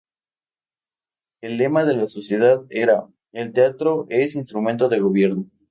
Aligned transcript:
El 1.41 1.57
lema 1.57 1.85
de 1.85 1.95
la 1.95 2.07
sociedad 2.07 2.65
era: 2.71 3.05
""El 3.33 3.53
teatro 3.53 4.07
es 4.09 4.33
instrumento 4.35 4.89
de 4.89 4.97
gobierno"". 4.99 5.45